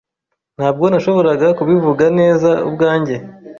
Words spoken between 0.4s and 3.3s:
Ntabwo nashoboraga kubivuga neza ubwanjye.